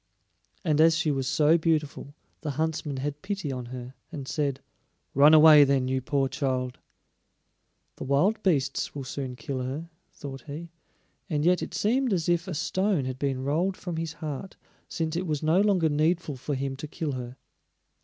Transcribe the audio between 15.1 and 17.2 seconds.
it was no longer needful for him to kill